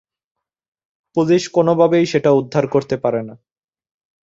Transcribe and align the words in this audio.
Police 1.15 1.43
কোনোভাবেই 1.55 2.05
সেটা 2.05 2.29
উদ্ধার 2.31 2.65
করতে 2.67 2.95
পারেনা। 2.97 3.35